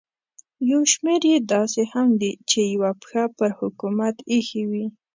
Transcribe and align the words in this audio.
یو 0.71 0.81
شمېر 0.93 1.21
یې 1.31 1.37
داسې 1.53 1.81
هم 1.93 2.07
دي 2.21 2.31
چې 2.49 2.59
یوه 2.73 2.91
پښه 3.01 3.23
پر 3.37 3.49
حکومت 3.59 4.15
ایښې 4.31 4.63
وي. 4.71 4.85